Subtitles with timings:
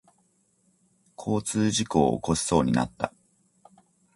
[1.15, 3.13] 交通事故を起こしそうになった。